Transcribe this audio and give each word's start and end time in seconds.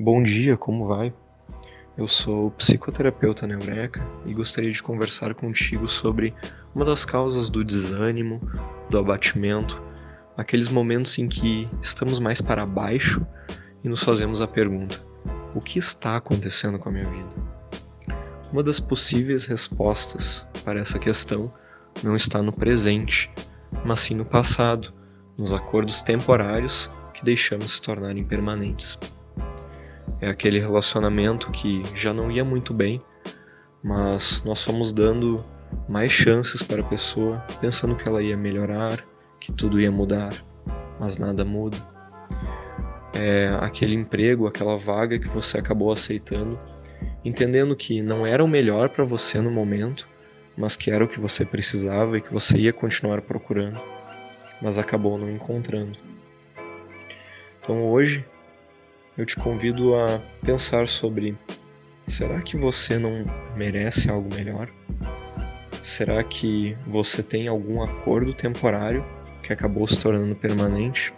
Bom 0.00 0.22
dia, 0.22 0.56
como 0.56 0.86
vai? 0.86 1.12
Eu 1.96 2.06
sou 2.06 2.52
psicoterapeuta 2.52 3.48
Neureca 3.48 4.00
e 4.24 4.32
gostaria 4.32 4.70
de 4.70 4.80
conversar 4.80 5.34
contigo 5.34 5.88
sobre 5.88 6.32
uma 6.72 6.84
das 6.84 7.04
causas 7.04 7.50
do 7.50 7.64
desânimo, 7.64 8.40
do 8.88 8.96
abatimento, 8.96 9.82
aqueles 10.36 10.68
momentos 10.68 11.18
em 11.18 11.26
que 11.26 11.68
estamos 11.82 12.20
mais 12.20 12.40
para 12.40 12.64
baixo 12.64 13.26
e 13.82 13.88
nos 13.88 14.04
fazemos 14.04 14.40
a 14.40 14.46
pergunta: 14.46 15.02
o 15.52 15.60
que 15.60 15.80
está 15.80 16.16
acontecendo 16.16 16.78
com 16.78 16.90
a 16.90 16.92
minha 16.92 17.10
vida? 17.10 17.34
Uma 18.52 18.62
das 18.62 18.78
possíveis 18.78 19.46
respostas 19.46 20.46
para 20.64 20.78
essa 20.78 21.00
questão 21.00 21.52
não 22.04 22.14
está 22.14 22.40
no 22.40 22.52
presente, 22.52 23.28
mas 23.84 23.98
sim 23.98 24.14
no 24.14 24.24
passado, 24.24 24.92
nos 25.36 25.52
acordos 25.52 26.02
temporários 26.02 26.88
que 27.12 27.24
deixamos 27.24 27.72
se 27.72 27.82
tornar 27.82 28.16
impermanentes. 28.16 28.96
É 30.20 30.28
aquele 30.28 30.58
relacionamento 30.58 31.50
que 31.50 31.82
já 31.94 32.12
não 32.12 32.30
ia 32.30 32.44
muito 32.44 32.74
bem, 32.74 33.00
mas 33.82 34.42
nós 34.44 34.64
fomos 34.64 34.92
dando 34.92 35.44
mais 35.88 36.10
chances 36.10 36.62
para 36.62 36.82
a 36.82 36.84
pessoa, 36.84 37.38
pensando 37.60 37.94
que 37.94 38.08
ela 38.08 38.22
ia 38.22 38.36
melhorar, 38.36 39.04
que 39.38 39.52
tudo 39.52 39.80
ia 39.80 39.92
mudar, 39.92 40.32
mas 40.98 41.18
nada 41.18 41.44
muda. 41.44 41.76
É 43.14 43.56
aquele 43.60 43.94
emprego, 43.94 44.46
aquela 44.46 44.76
vaga 44.76 45.18
que 45.18 45.28
você 45.28 45.58
acabou 45.58 45.92
aceitando, 45.92 46.58
entendendo 47.24 47.76
que 47.76 48.02
não 48.02 48.26
era 48.26 48.42
o 48.42 48.48
melhor 48.48 48.88
para 48.88 49.04
você 49.04 49.40
no 49.40 49.50
momento, 49.50 50.08
mas 50.56 50.76
que 50.76 50.90
era 50.90 51.04
o 51.04 51.08
que 51.08 51.20
você 51.20 51.44
precisava 51.44 52.18
e 52.18 52.20
que 52.20 52.32
você 52.32 52.58
ia 52.58 52.72
continuar 52.72 53.22
procurando, 53.22 53.80
mas 54.60 54.78
acabou 54.78 55.16
não 55.16 55.30
encontrando. 55.30 55.96
Então 57.60 57.88
hoje 57.88 58.26
eu 59.18 59.26
te 59.26 59.36
convido 59.36 59.96
a 59.96 60.22
pensar 60.46 60.86
sobre: 60.86 61.36
será 62.06 62.40
que 62.40 62.56
você 62.56 62.96
não 62.98 63.26
merece 63.56 64.08
algo 64.08 64.32
melhor? 64.32 64.68
Será 65.82 66.22
que 66.22 66.78
você 66.86 67.22
tem 67.22 67.48
algum 67.48 67.82
acordo 67.82 68.32
temporário 68.32 69.04
que 69.42 69.52
acabou 69.52 69.86
se 69.86 69.98
tornando 69.98 70.36
permanente? 70.36 71.12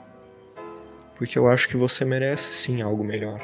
Porque 1.15 1.39
eu 1.39 1.47
acho 1.49 1.69
que 1.69 1.77
você 1.77 2.05
merece 2.05 2.55
sim 2.55 2.81
algo 2.81 3.05
melhor. 3.05 3.39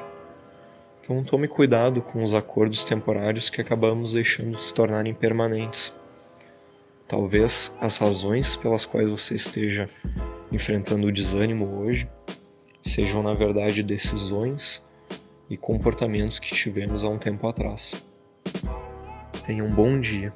Então 1.01 1.23
tome 1.23 1.47
cuidado 1.47 2.01
com 2.01 2.25
os 2.25 2.33
acordos 2.33 2.85
temporários 2.85 3.51
que 3.51 3.61
acabamos 3.61 4.15
deixando 4.15 4.57
se 4.57 4.73
tornarem 4.73 5.13
permanentes. 5.13 5.95
Talvez 7.07 7.77
as 7.81 7.99
razões 7.99 8.57
pelas 8.57 8.87
quais 8.87 9.09
você 9.09 9.35
esteja 9.35 9.89
enfrentando 10.51 11.07
o 11.07 11.13
desânimo 11.13 11.83
hoje 11.83 12.09
sejam 12.89 13.23
na 13.23 13.35
verdade 13.35 13.83
decisões 13.83 14.85
e 15.51 15.57
comportamentos 15.57 16.39
que 16.39 16.55
tivemos 16.55 17.05
há 17.05 17.09
um 17.09 17.19
tempo 17.19 17.47
atrás. 17.47 18.03
Tenha 19.45 19.65
um 19.65 19.73
bom 19.73 20.01
dia. 20.01 20.33